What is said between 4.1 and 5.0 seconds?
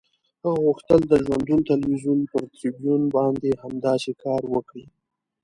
کار وکړي.